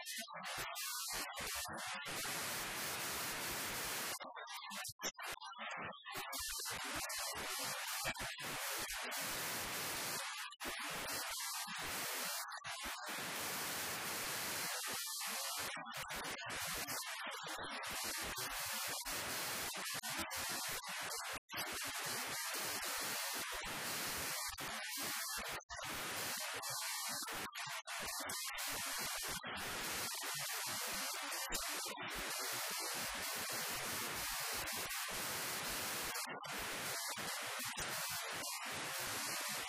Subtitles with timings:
[0.00, 0.40] you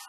[0.01, 0.07] そ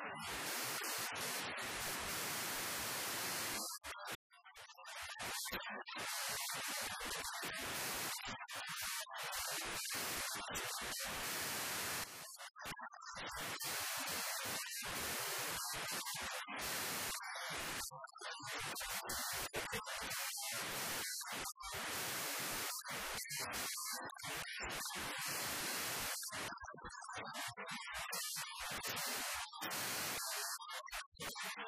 [19.60, 19.81] して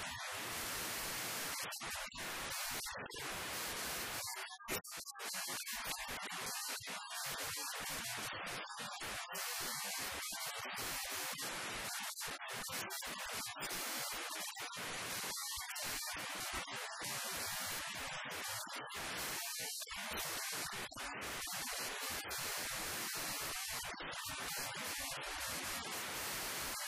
[26.84, 26.88] ん。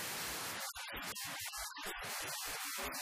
[1.01, 3.01] フフフフ。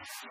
[0.00, 0.30] よし!